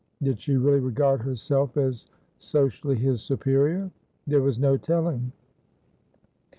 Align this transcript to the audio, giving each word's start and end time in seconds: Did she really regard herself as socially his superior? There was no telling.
Did 0.23 0.39
she 0.39 0.57
really 0.57 0.79
regard 0.79 1.21
herself 1.21 1.77
as 1.77 2.07
socially 2.39 2.95
his 2.95 3.21
superior? 3.21 3.91
There 4.25 4.41
was 4.41 4.57
no 4.57 4.75
telling. 4.75 5.31